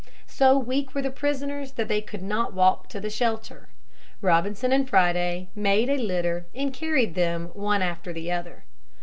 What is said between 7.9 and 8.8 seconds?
the other.